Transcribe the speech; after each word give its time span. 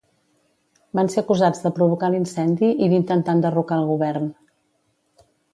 Van 0.99 1.11
ser 1.15 1.19
acusats 1.23 1.61
de 1.67 1.71
provocar 1.81 2.09
l'incendi 2.15 2.71
i 2.87 2.89
d'intentar 2.95 3.39
enderrocar 3.39 3.79
al 3.81 3.89
govern. 3.95 4.29